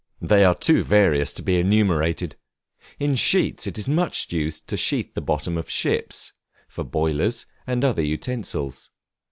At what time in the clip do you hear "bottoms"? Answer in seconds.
5.21-5.59